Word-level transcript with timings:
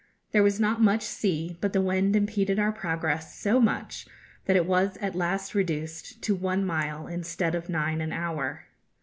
There 0.31 0.41
was 0.41 0.59
not 0.59 0.81
much 0.81 1.03
sea, 1.03 1.59
but 1.61 1.73
the 1.73 1.79
wind 1.79 2.15
impeded 2.15 2.57
our 2.57 2.71
progress 2.71 3.37
so 3.37 3.59
much, 3.61 4.07
that 4.45 4.55
it 4.55 4.65
was 4.65 4.97
at 4.97 5.13
last 5.13 5.53
reduced 5.53 6.23
to 6.23 6.33
one 6.33 6.65
mile 6.65 7.05
instead 7.05 7.53
of 7.53 7.69
nine 7.69 8.01
an 8.01 8.11
hour. 8.11 8.65